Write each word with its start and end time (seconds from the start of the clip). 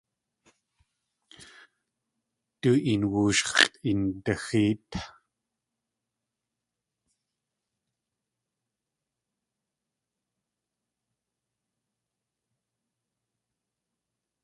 Du 2.61 2.71
een 2.91 3.03
woosh 3.11 3.43
x̲ʼeendaxéet! 3.57 4.89